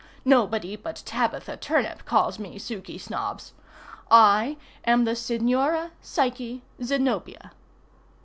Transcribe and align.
Nobody 0.25 0.75
but 0.75 0.95
Tabitha 1.05 1.57
Turnip 1.57 2.05
calls 2.05 2.39
me 2.39 2.57
Suky 2.57 2.97
Snobbs. 2.99 3.53
I 4.09 4.57
am 4.83 5.05
the 5.05 5.15
Signora 5.15 5.91
Psyche 6.01 6.63
Zenobia. 6.83 7.51